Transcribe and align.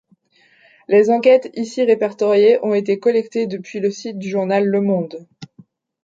Les 0.87 1.11
enquêtes 1.11 1.51
ici 1.53 1.83
répertoriées 1.83 2.57
ont 2.63 2.73
été 2.73 2.97
collectées 2.97 3.45
depuis 3.45 3.79
le 3.79 3.91
site 3.91 4.17
du 4.17 4.29
journal 4.31 4.65
Le 4.65 4.81
Monde. 4.81 5.27